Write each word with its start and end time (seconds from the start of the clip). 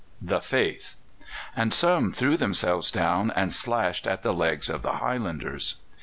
("The 0.19 0.41
faith!"), 0.41 0.95
and 1.55 1.71
some 1.71 2.11
threw 2.11 2.35
themselves 2.35 2.89
down 2.89 3.29
and 3.35 3.53
slashed 3.53 4.07
at 4.07 4.23
the 4.23 4.33
legs 4.33 4.67
of 4.67 4.81
the 4.81 4.93
Highlanders. 4.93 5.75